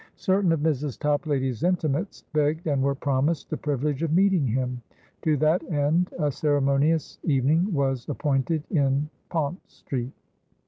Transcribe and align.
Certain 0.17 0.51
of 0.51 0.61
Mrs. 0.61 0.97
Toplady's 0.97 1.61
intimates 1.61 2.23
begged, 2.33 2.65
and 2.65 2.81
were 2.81 2.95
promised, 2.95 3.51
the 3.51 3.55
privilege 3.57 4.01
of 4.01 4.11
meeting 4.11 4.47
him. 4.47 4.81
To 5.21 5.37
that 5.37 5.61
end, 5.71 6.09
a 6.17 6.31
ceremonious 6.31 7.19
evening 7.21 7.71
was 7.71 8.09
appointed 8.09 8.63
in 8.71 9.11
Pont 9.29 9.59
Street. 9.69 10.13